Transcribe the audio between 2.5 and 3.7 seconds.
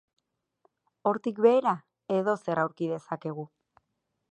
aurki dezakegu.